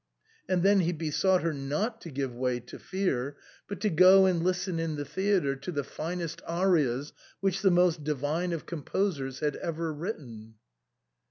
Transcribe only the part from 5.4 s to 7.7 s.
to the finest arias which the